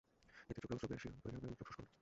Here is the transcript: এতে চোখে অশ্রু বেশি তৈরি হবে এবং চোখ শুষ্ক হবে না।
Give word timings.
এতে 0.49 0.59
চোখে 0.61 0.73
অশ্রু 0.73 0.87
বেশি 0.87 1.07
তৈরি 1.23 1.35
হবে 1.35 1.45
এবং 1.45 1.55
চোখ 1.55 1.67
শুষ্ক 1.67 1.79
হবে 1.79 1.83
না। 1.83 1.89